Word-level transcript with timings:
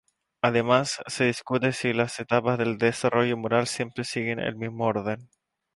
Además 0.41 0.99
se 1.05 1.25
discute 1.25 1.73
si 1.73 1.93
las 1.93 2.19
etapas 2.19 2.57
del 2.57 2.79
desarrollo 2.79 3.37
moral 3.37 3.67
siempre 3.67 4.03
siguen 4.03 4.39
el 4.39 4.55
mismo 4.55 4.85
orden. 4.85 5.29